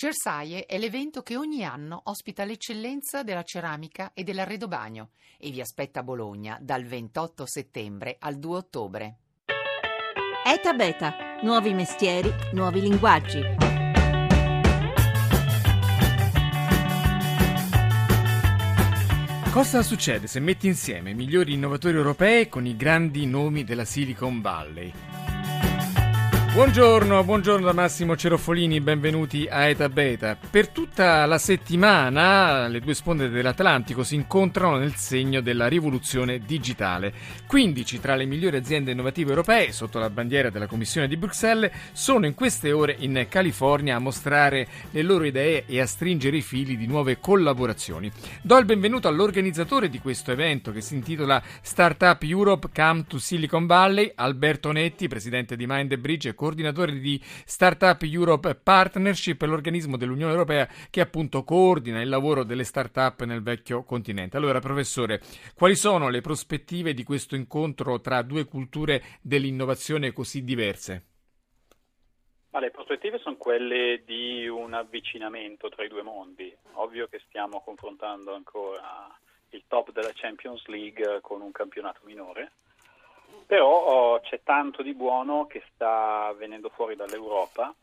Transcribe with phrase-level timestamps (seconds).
[0.00, 6.00] Cersaie è l'evento che ogni anno ospita l'eccellenza della ceramica e dell'arredobagno e vi aspetta
[6.00, 9.16] a Bologna dal 28 settembre al 2 ottobre.
[10.46, 13.42] ETA Beta, nuovi mestieri, nuovi linguaggi.
[19.52, 24.40] Cosa succede se metti insieme i migliori innovatori europei con i grandi nomi della Silicon
[24.40, 25.09] Valley?
[26.60, 30.36] Buongiorno, buongiorno da Massimo Cerofolini, benvenuti a Eta Beta.
[30.36, 37.14] Per tutta la settimana le due sponde dell'Atlantico si incontrano nel segno della rivoluzione digitale.
[37.46, 42.26] 15 tra le migliori aziende innovative europee, sotto la bandiera della Commissione di Bruxelles, sono
[42.26, 46.76] in queste ore in California a mostrare le loro idee e a stringere i fili
[46.76, 48.12] di nuove collaborazioni.
[48.42, 53.64] Do il benvenuto all'organizzatore di questo evento che si intitola Startup Europe Come to Silicon
[53.64, 61.00] Valley, Alberto Netti, presidente di Mindbridge coordinatore di Startup Europe Partnership, l'organismo dell'Unione Europea che
[61.00, 64.36] appunto coordina il lavoro delle start-up nel vecchio continente.
[64.36, 65.20] Allora, professore,
[65.54, 71.04] quali sono le prospettive di questo incontro tra due culture dell'innovazione così diverse?
[72.50, 76.52] Ma le prospettive sono quelle di un avvicinamento tra i due mondi.
[76.72, 79.16] Ovvio che stiamo confrontando ancora
[79.50, 82.50] il top della Champions League con un campionato minore,
[83.50, 87.74] però oh, c'è tanto di buono che sta venendo fuori dall'Europa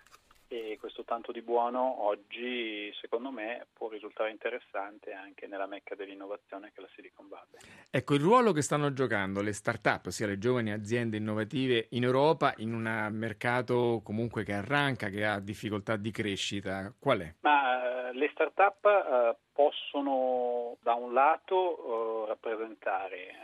[0.48, 6.72] e questo tanto di buono oggi secondo me può risultare interessante anche nella mecca dell'innovazione
[6.74, 7.60] che è la Silicon Valley.
[7.92, 12.54] Ecco, il ruolo che stanno giocando le start-up, ossia le giovani aziende innovative in Europa
[12.60, 17.34] in un mercato comunque che arranca, che ha difficoltà di crescita, qual è?
[17.42, 23.36] Ma, uh, le start-up uh, possono da un lato uh, rappresentare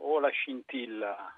[0.00, 1.34] o la scintilla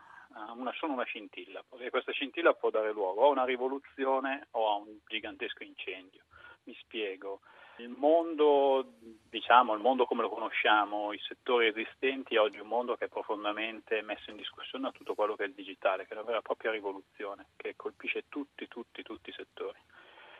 [0.56, 4.74] una, sono una scintilla, perché questa scintilla può dare luogo a una rivoluzione o a
[4.76, 6.22] un gigantesco incendio.
[6.64, 7.40] Mi spiego.
[7.76, 8.92] Il mondo,
[9.28, 13.08] diciamo, il mondo come lo conosciamo, i settori esistenti, oggi è un mondo che è
[13.08, 16.38] profondamente messo in discussione da tutto quello che è il digitale, che è una vera
[16.38, 19.78] e propria rivoluzione, che colpisce tutti, tutti, tutti i settori.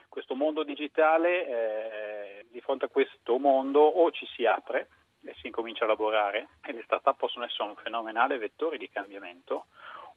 [0.09, 4.89] Questo mondo digitale, eh, di fronte a questo mondo, o ci si apre,
[5.41, 9.67] si incomincia a lavorare e le start-up possono essere un fenomenale vettore di cambiamento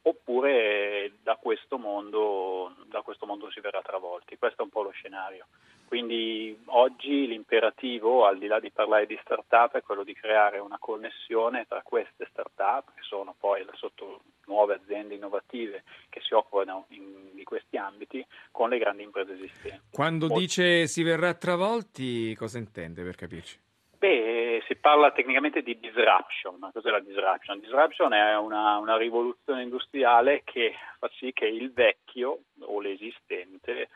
[0.07, 4.37] oppure da questo, mondo, da questo mondo si verrà travolti.
[4.37, 5.47] Questo è un po' lo scenario.
[5.87, 10.77] Quindi oggi l'imperativo, al di là di parlare di start-up, è quello di creare una
[10.79, 17.33] connessione tra queste start-up, che sono poi sotto nuove aziende innovative che si occupano in,
[17.33, 19.81] di questi ambiti, con le grandi imprese esistenti.
[19.91, 20.41] Quando Molto...
[20.41, 23.59] dice si verrà travolti, cosa intende per capirci?
[23.97, 24.34] Beh,
[24.67, 26.69] si parla tecnicamente di disruption.
[26.71, 27.59] Cos'è la disruption?
[27.59, 33.89] Disruption è una, una rivoluzione industriale che fa sì che il vecchio o l'esistente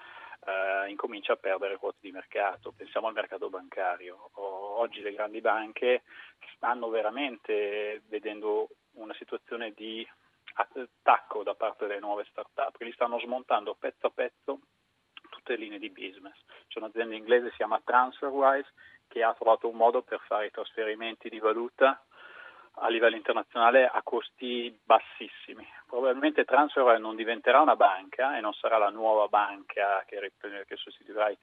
[0.46, 2.74] eh, incomincia a perdere quote di mercato.
[2.76, 4.30] Pensiamo al mercato bancario.
[4.34, 6.04] oggi le grandi banche
[6.56, 10.08] stanno veramente vedendo una situazione di
[10.54, 14.60] attacco da parte delle nuove start-up che li stanno smontando pezzo a pezzo
[15.30, 16.38] tutte le linee di business.
[16.68, 18.72] C'è un'azienda inglese che si chiama TransferWise
[19.10, 22.02] che ha trovato un modo per fare i trasferimenti di valuta
[22.82, 25.68] a livello internazionale a costi bassissimi.
[25.86, 31.30] Probabilmente Transfer non diventerà una banca e non sarà la nuova banca che, che sostituirà
[31.30, 31.38] i,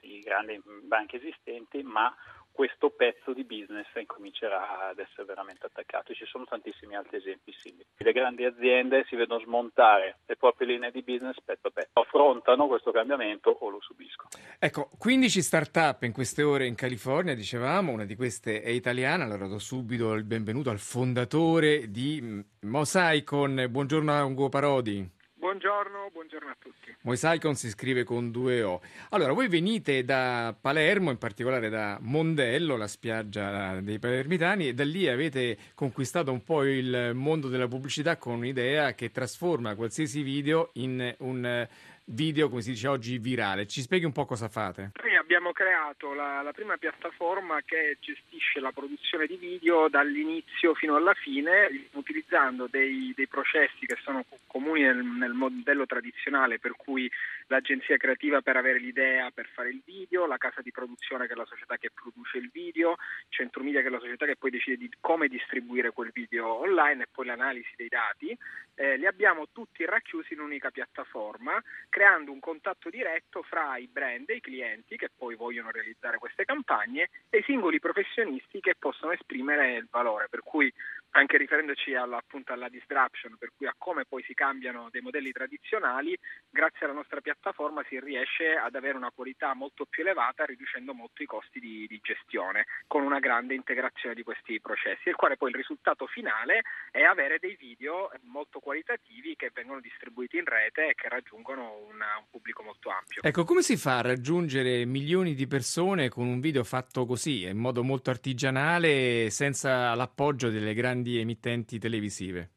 [0.00, 2.12] i grandi banche esistenti, ma
[2.52, 6.12] questo pezzo di business incomincerà ad essere veramente attaccato.
[6.12, 7.86] Ci sono tantissimi altri esempi simili.
[7.96, 12.66] Le grandi aziende si vedono smontare le proprie linee di business pezzo a pezzo, affrontano
[12.66, 14.30] questo cambiamento o lo subiscono.
[14.58, 19.46] Ecco, 15 start-up in queste ore in California, dicevamo, una di queste è italiana, allora
[19.46, 23.66] do subito il benvenuto al fondatore di Mosaicon.
[23.70, 25.18] Buongiorno a Ugo Parodi.
[25.50, 26.94] Buongiorno, buongiorno a tutti.
[27.00, 28.80] Moisaicon si scrive con due O.
[29.08, 34.84] Allora, voi venite da Palermo, in particolare da Mondello, la spiaggia dei palermitani, e da
[34.84, 40.70] lì avete conquistato un po' il mondo della pubblicità con un'idea che trasforma qualsiasi video
[40.74, 41.68] in un
[42.04, 43.66] video, come si dice oggi, virale.
[43.66, 44.92] Ci spieghi un po' cosa fate?
[45.02, 50.96] Noi abbiamo creato la, la, prima piattaforma che gestisce la produzione di video dall'inizio fino
[50.96, 57.08] alla fine, utilizzando dei, dei processi che sono comuni nel, nel, modello tradizionale, per cui
[57.46, 61.36] l'agenzia creativa per avere l'idea per fare il video, la casa di produzione che è
[61.36, 62.96] la società che produce il video,
[63.28, 67.04] centro media che è la società che poi decide di come distribuire quel video online
[67.04, 68.36] e poi l'analisi dei dati.
[68.74, 74.28] Eh, li abbiamo tutti racchiusi in un'unica piattaforma, creando un contatto diretto fra i brand
[74.28, 79.12] e i clienti che poi vogliono realizzare queste campagne e i singoli professionisti che possono
[79.12, 80.72] esprimere il valore, per cui
[81.10, 85.32] anche riferendoci alla, appunto alla disruption, per cui a come poi si cambiano dei modelli
[85.32, 86.16] tradizionali,
[86.48, 91.22] grazie alla nostra piattaforma si riesce ad avere una qualità molto più elevata riducendo molto
[91.22, 95.50] i costi di, di gestione con una grande integrazione di questi processi, il quale poi
[95.50, 100.94] il risultato finale è avere dei video molto qualitativi che vengono distribuiti in rete e
[100.94, 103.22] che raggiungono una, un pubblico molto ampio.
[103.22, 107.58] Ecco, come si fa a raggiungere milioni di persone con un video fatto così, in
[107.58, 112.50] modo molto artigianale, senza l'appoggio delle grandi grandi emittenti televisive?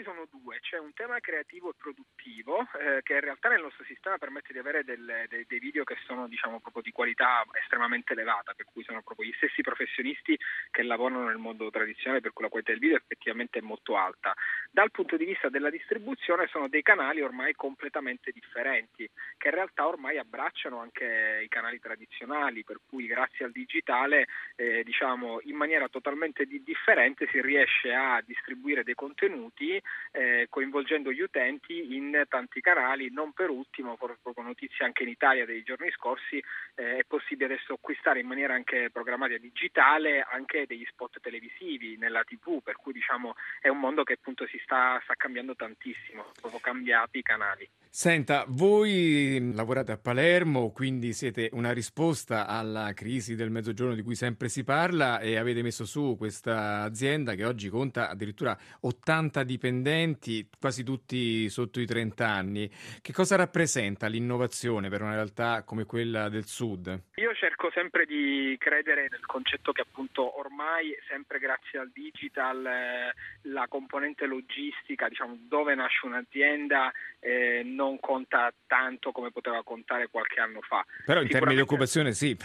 [0.00, 3.84] Aspetti sono due, c'è un tema creativo e produttivo eh, che in realtà nel nostro
[3.84, 8.12] sistema permette di avere del, de, dei video che sono diciamo proprio di qualità estremamente
[8.12, 10.38] elevata, per cui sono proprio gli stessi professionisti
[10.70, 14.34] che lavorano nel mondo tradizionale, per cui la qualità del video effettivamente è molto alta.
[14.70, 19.86] Dal punto di vista della distribuzione sono dei canali ormai completamente differenti, che in realtà
[19.86, 24.26] ormai abbracciano anche i canali tradizionali, per cui grazie al digitale
[24.56, 29.80] eh, diciamo in maniera totalmente di differente si riesce a distribuire dei contenuti
[30.12, 35.44] eh, coinvolgendo gli utenti in tanti canali, non per ultimo, proprio notizia anche in Italia
[35.44, 36.42] dei giorni scorsi,
[36.74, 42.24] eh, è possibile adesso acquistare in maniera anche programmatica digitale anche degli spot televisivi nella
[42.24, 46.60] tv, per cui diciamo è un mondo che appunto si sta, sta cambiando tantissimo, proprio
[46.60, 47.68] cambiati i canali.
[47.92, 54.14] Senta, voi lavorate a Palermo, quindi siete una risposta alla crisi del mezzogiorno di cui
[54.14, 60.48] sempre si parla e avete messo su questa azienda che oggi conta addirittura 80 dipendenti,
[60.56, 62.70] quasi tutti sotto i 30 anni.
[63.02, 67.06] Che cosa rappresenta l'innovazione per una realtà come quella del Sud?
[67.16, 73.14] Io cerco sempre di credere nel concetto che appunto ormai sempre grazie al digital eh,
[73.48, 80.40] la componente logistica, diciamo dove nasce un'azienda eh, non conta tanto come poteva contare qualche
[80.40, 80.84] anno fa.
[81.04, 82.36] Però in termini di occupazione sì.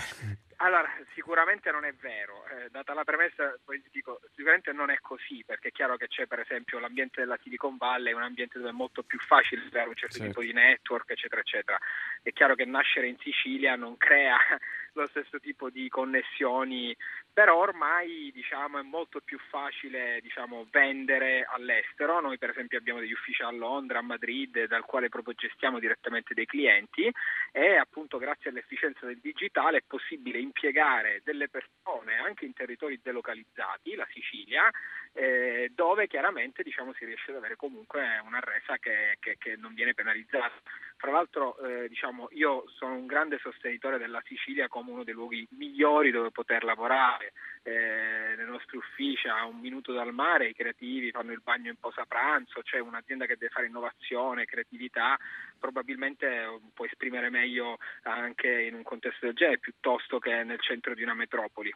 [0.65, 5.43] Allora, sicuramente non è vero, eh, data la premessa, poi dico, sicuramente non è così,
[5.45, 8.73] perché è chiaro che c'è per esempio l'ambiente della Silicon Valley, un ambiente dove è
[8.73, 11.77] molto più facile avere un certo, certo tipo di network, eccetera, eccetera.
[12.23, 14.37] È chiaro che nascere in Sicilia non crea
[14.93, 16.95] lo stesso tipo di connessioni,
[17.31, 22.21] però ormai diciamo, è molto più facile diciamo, vendere all'estero.
[22.21, 26.33] Noi per esempio abbiamo degli uffici a Londra, a Madrid, dal quale proprio gestiamo direttamente
[26.33, 27.11] dei clienti
[27.51, 33.93] e appunto grazie all'efficienza del digitale è possibile impiegare delle persone anche in territori delocalizzati,
[33.95, 34.69] la Sicilia,
[35.11, 39.73] eh, dove chiaramente diciamo, si riesce ad avere comunque una resa che, che, che non
[39.73, 40.53] viene penalizzata.
[40.97, 45.45] Fra l'altro eh, diciamo, io sono un grande sostenitore della Sicilia come uno dei luoghi
[45.51, 47.33] migliori dove poter lavorare.
[47.63, 51.77] Eh, nei nostri uffici a un minuto dal mare i creativi fanno il bagno in
[51.79, 55.17] posa pranzo, c'è un'azienda che deve fare innovazione, creatività,
[55.59, 61.01] probabilmente può esprimere meglio anche in un contesto del genere piuttosto che nel centro di
[61.03, 61.73] una metropoli.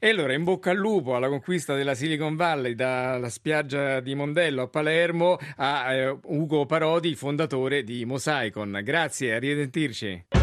[0.00, 4.62] E allora in bocca al lupo alla conquista della Silicon Valley dalla spiaggia di Mondello
[4.62, 8.80] a Palermo a eh, Ugo Parodi, fondatore di Mosaicon.
[8.82, 10.37] Grazie, a risentirci.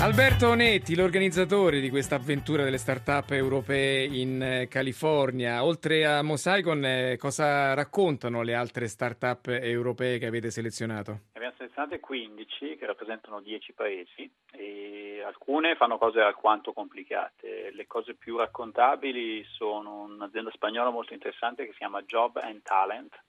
[0.00, 5.62] Alberto Onetti, l'organizzatore di questa avventura delle start-up europee in eh, California.
[5.62, 11.24] Oltre a Mosaicon, eh, cosa raccontano le altre start-up europee che avete selezionato?
[11.34, 17.70] Abbiamo selezionate 15 che rappresentano 10 paesi e alcune fanno cose alquanto complicate.
[17.70, 23.22] Le cose più raccontabili sono un'azienda spagnola molto interessante che si chiama Job and Talent,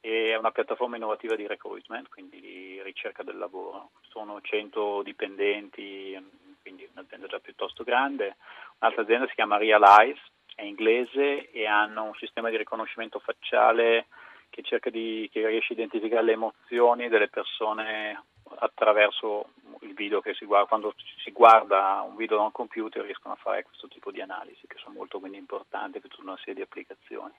[0.00, 3.90] è una piattaforma innovativa di recruitment, quindi di ricerca del lavoro.
[4.08, 6.16] Sono 100 dipendenti,
[6.62, 8.36] quindi un'azienda già piuttosto grande.
[8.78, 10.20] Un'altra azienda si chiama Realize,
[10.54, 14.06] è inglese e hanno un sistema di riconoscimento facciale
[14.48, 18.22] che di che riesce a identificare le emozioni delle persone
[18.58, 19.50] attraverso
[19.86, 20.66] il video che si guarda.
[20.66, 24.66] Quando si guarda un video da un computer riescono a fare questo tipo di analisi
[24.66, 27.34] che sono molto quindi importanti per tutta una serie di applicazioni.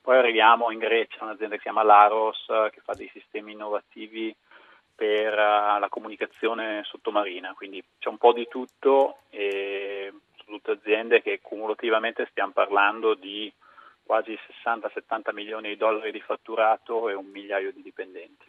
[0.00, 4.34] Poi arriviamo in Grecia, un'azienda che si chiama Laros, che fa dei sistemi innovativi
[4.94, 10.12] per uh, la comunicazione sottomarina, quindi c'è un po' di tutto e
[10.42, 13.52] sono tutte aziende che cumulativamente stiamo parlando di
[14.02, 18.46] quasi 60-70 milioni di dollari di fatturato e un migliaio di dipendenti.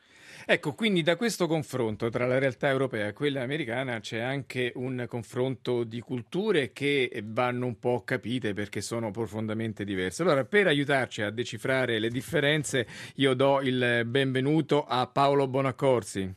[0.49, 5.05] Ecco, quindi da questo confronto tra la realtà europea e quella americana c'è anche un
[5.05, 10.21] confronto di culture che vanno un po' capite perché sono profondamente diverse.
[10.21, 16.33] Allora, per aiutarci a decifrare le differenze, io do il benvenuto a Paolo Bonaccorsi.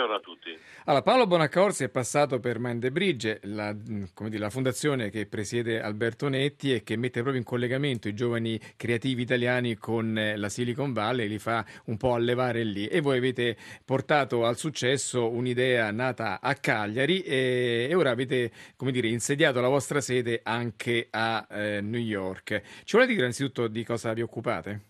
[0.00, 0.58] Buongiorno a tutti.
[0.84, 2.58] Allora, Paolo Bonaccorsi è passato per
[2.90, 8.08] Bridge, la, dire, la, fondazione che presiede Alberto Netti e che mette proprio in collegamento
[8.08, 12.86] i giovani creativi italiani con eh, la Silicon Valley, li fa un po' allevare lì.
[12.86, 18.50] E voi avete portato al successo un'idea nata a Cagliari e, e ora avete
[18.90, 22.62] dire, insediato la vostra sede anche a eh, New York.
[22.84, 24.89] Ci volete dire innanzitutto di cosa vi occupate?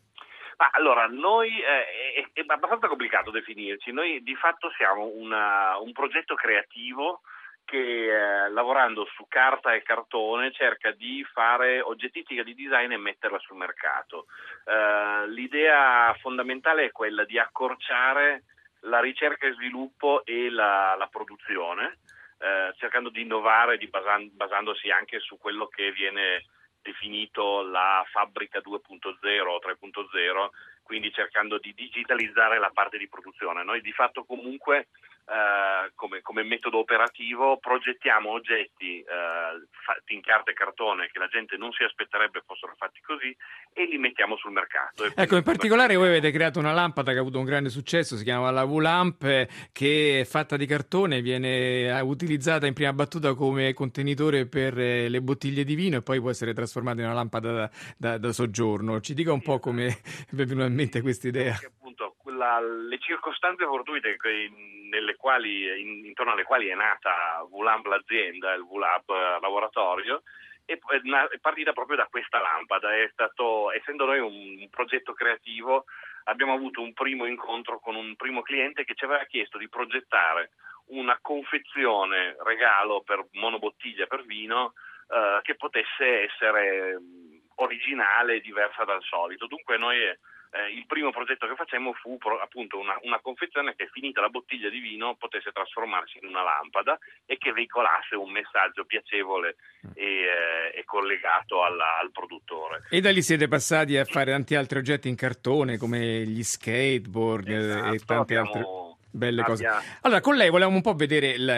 [0.61, 5.91] Ma allora, noi eh, è, è, abbastanza complicato definirci, noi di fatto siamo una, un
[5.93, 7.23] progetto creativo
[7.65, 13.39] che eh, lavorando su carta e cartone cerca di fare oggettistica di design e metterla
[13.39, 14.27] sul mercato.
[14.67, 18.43] Eh, l'idea fondamentale è quella di accorciare
[18.81, 22.01] la ricerca e sviluppo e la, la produzione,
[22.39, 26.45] eh, cercando di innovare di basan- basandosi anche su quello che viene
[26.83, 30.49] definito la fabbrica 2.0 o 3.0,
[30.83, 33.65] quindi cercando di digitalizzare la parte di produzione.
[33.65, 34.89] Noi di fatto comunque
[35.31, 39.05] eh, come, come, metodo operativo progettiamo oggetti eh,
[39.85, 43.35] fatti in carta e cartone che la gente non si aspetterebbe fossero fatti così
[43.73, 45.05] e li mettiamo sul mercato.
[45.15, 48.25] Ecco, in particolare voi avete creato una lampada che ha avuto un grande successo, si
[48.25, 49.21] chiama la V-Lamp,
[49.71, 55.09] che è fatta di cartone, viene eh, utilizzata in prima battuta come contenitore per eh,
[55.09, 58.33] le bottiglie di vino e poi può essere trasformata in una lampada da, da, da
[58.33, 59.01] soggiorno.
[59.01, 61.55] Ci dica un po' come vi è venuta in mente questa idea.
[61.55, 62.10] Appunto,
[62.41, 64.17] la, le circostanze fortuite
[65.17, 70.23] quali, in, intorno alle quali è nata VLAB l'azienda, il VLAB laboratorio,
[70.65, 72.89] è, è partita proprio da questa lampada.
[73.13, 75.85] Stato, essendo noi un, un progetto creativo,
[76.25, 80.51] abbiamo avuto un primo incontro con un primo cliente che ci aveva chiesto di progettare
[80.87, 84.73] una confezione regalo per monobottiglia per vino
[85.09, 86.99] eh, che potesse essere
[87.57, 89.47] originale e diversa dal solito.
[89.47, 89.99] Dunque noi
[90.51, 94.29] eh, il primo progetto che facemmo fu pro, appunto una, una, confezione che finita la
[94.29, 99.57] bottiglia di vino potesse trasformarsi in una lampada e che veicolasse un messaggio piacevole
[99.95, 102.83] e, eh, e collegato alla, al produttore.
[102.91, 107.49] E da lì siete passati a fare tanti altri oggetti in cartone come gli skateboard
[107.49, 108.53] esatto, e tante abbiamo...
[108.53, 108.80] altre
[109.13, 109.67] Belle cose.
[110.03, 111.49] Allora, con lei volevamo un po' vedere il,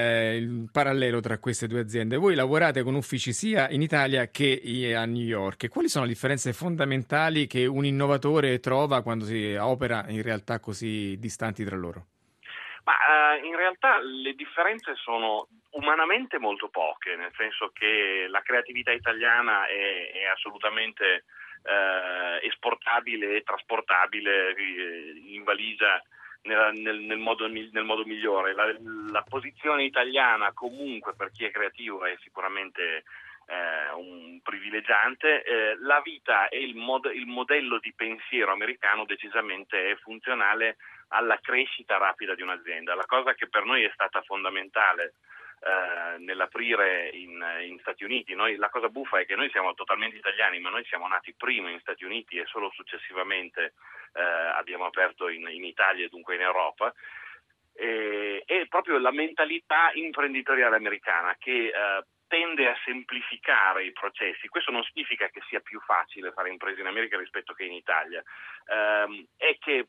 [0.43, 2.17] il, parallelo tra queste due aziende.
[2.17, 4.61] Voi lavorate con uffici sia in Italia che
[4.97, 5.69] a New York.
[5.69, 11.17] Quali sono le differenze fondamentali che un innovatore trova quando si opera in realtà così
[11.19, 12.07] distanti tra loro?
[12.85, 18.91] Ma uh, in realtà le differenze sono umanamente molto poche, nel senso che la creatività
[18.91, 21.25] italiana è, è assolutamente
[21.63, 26.03] uh, esportabile e trasportabile eh, in valigia
[26.43, 28.55] nel, nel, modo, nel modo, migliore.
[28.55, 28.75] La,
[29.11, 33.05] la, posizione italiana comunque per chi è creativo è sicuramente
[33.47, 35.43] eh, un privilegiante.
[35.43, 40.77] Eh, la vita e il, mod, il, modello di pensiero americano decisamente è funzionale
[41.09, 42.95] alla crescita rapida di un'azienda.
[42.95, 45.15] La cosa che per noi è stata fondamentale
[45.65, 48.35] eh, nell'aprire in, in, Stati Uniti.
[48.35, 51.71] Noi, la cosa buffa è che noi siamo totalmente italiani, ma noi siamo nati prima
[51.71, 53.75] in Stati Uniti e solo successivamente
[54.13, 56.93] eh, abbiamo aperto in, in, Italia e dunque in Europa.
[57.75, 64.49] E, è proprio la mentalità imprenditoriale americana che eh, tende a semplificare i processi.
[64.49, 68.21] Questo non significa che sia più facile fare imprese in America rispetto che in Italia,
[68.67, 69.87] ehm, è che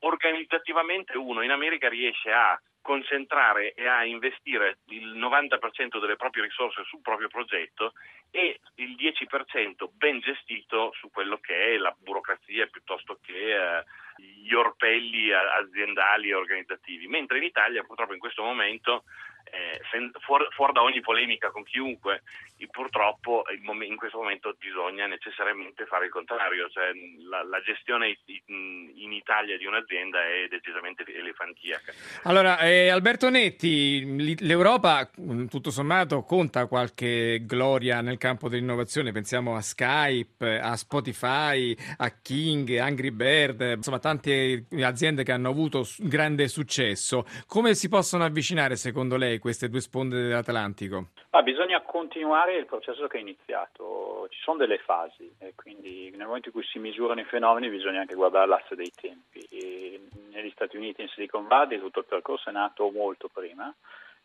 [0.00, 6.84] organizzativamente uno in America riesce a concentrare e a investire il 90% delle proprie risorse
[6.84, 7.94] sul proprio progetto
[8.30, 13.84] e il 10% ben gestito su quello che è la burocrazia piuttosto che eh,
[14.16, 19.04] gli orpelli aziendali e organizzativi, mentre in Italia purtroppo in questo momento
[19.44, 19.80] eh,
[20.20, 22.22] fuori, fuori, da ogni polemica con chiunque,
[22.70, 26.90] purtroppo in questo momento bisogna necessariamente fare il contrario, cioè
[27.28, 31.92] la, la gestione in Italia di un'azienda è decisamente elefantiaca.
[32.22, 35.08] Allora, eh, Alberto Netti, l'Europa
[35.48, 42.76] tutto sommato conta qualche gloria nel campo dell'innovazione, pensiamo a Skype, a Spotify, a King,
[42.78, 47.24] Angry Bird, insomma tante aziende che hanno avuto grande successo.
[47.46, 51.06] Come si possono avvicinare secondo lei queste due sponde dell'Atlantico?
[51.30, 56.26] Ah, bisogna continuare il processo che è iniziato, ci sono delle fasi e quindi nel
[56.26, 59.40] momento in cui si misurano i fenomeni bisogna anche guardare l'asse dei tempi.
[59.48, 63.74] E negli Stati Uniti, in Silicon Valley, tutto il percorso è nato molto prima,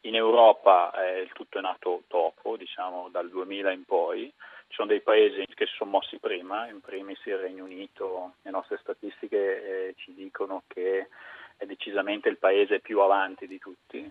[0.02, 4.30] in Europa eh, il tutto è nato dopo, diciamo dal 2000 in poi,
[4.70, 8.52] ci sono dei paesi che si sono mossi prima, in primis il Regno Unito, le
[8.52, 11.10] nostre statistiche eh, ci dicono che
[11.58, 14.10] è decisamente il paese più avanti di tutti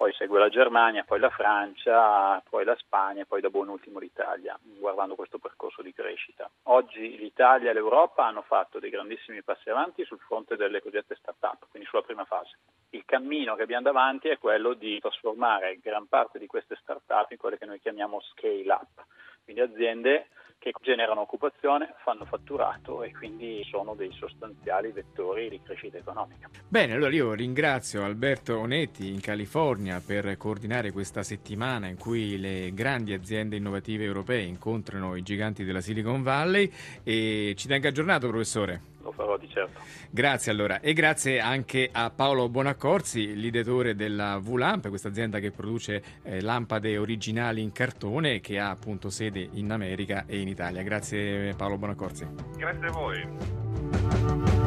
[0.00, 3.98] poi segue la Germania, poi la Francia, poi la Spagna e poi da buon ultimo
[3.98, 6.48] l'Italia, guardando questo percorso di crescita.
[6.68, 11.66] Oggi l'Italia e l'Europa hanno fatto dei grandissimi passi avanti sul fronte delle cosiddette start-up,
[11.68, 12.56] quindi sulla prima fase.
[12.92, 17.36] Il cammino che abbiamo davanti è quello di trasformare gran parte di queste start-up in
[17.36, 19.04] quelle che noi chiamiamo scale-up,
[19.50, 20.26] quindi aziende
[20.58, 26.50] che generano occupazione, fanno fatturato e quindi sono dei sostanziali vettori di crescita economica.
[26.68, 32.74] Bene, allora io ringrazio Alberto Onetti in California per coordinare questa settimana in cui le
[32.74, 36.70] grandi aziende innovative europee incontrano i giganti della Silicon Valley
[37.02, 39.80] e ci tenga aggiornato professore lo farò di certo.
[40.10, 46.02] Grazie allora e grazie anche a Paolo Bonaccorsi, l'ideatore della VLAMP, questa azienda che produce
[46.22, 50.82] eh, lampade originali in cartone che ha appunto sede in America e in Italia.
[50.82, 52.26] Grazie Paolo Bonaccorsi.
[52.56, 54.59] Grazie a voi.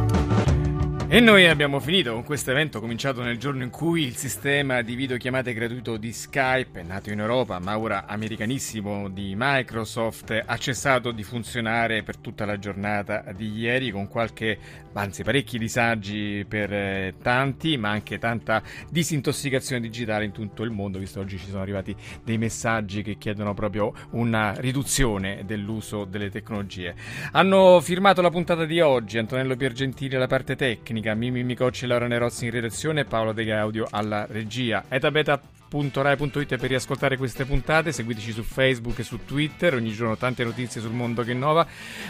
[1.13, 4.96] E noi abbiamo finito con questo evento cominciato nel giorno in cui il sistema di
[4.96, 11.22] videochiamate gratuito di Skype, nato in Europa ma ora americanissimo di Microsoft, ha cessato di
[11.22, 14.58] funzionare per tutta la giornata di ieri con qualche,
[14.93, 20.98] anzi parecchi disagi per eh, tanti, ma anche tanta disintossicazione digitale in tutto il mondo,
[20.98, 26.32] visto che oggi ci sono arrivati dei messaggi che chiedono proprio una riduzione dell'uso delle
[26.32, 26.96] tecnologie.
[27.34, 31.88] Hanno firmato la puntata di oggi Antonello Piergentili alla parte tecnica tecnica, Mimi Micocci e
[31.88, 34.86] Laura Nerozzi in redazione Paolo De Gaudio alla regia.
[34.88, 40.79] etabeta.rai.it per riascoltare queste puntate, seguiteci su Facebook e su Twitter, ogni giorno tante notizie
[40.79, 41.67] sul mondo che innova.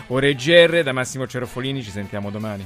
[0.07, 2.65] Ore GR da Massimo Cerofolini, ci sentiamo domani.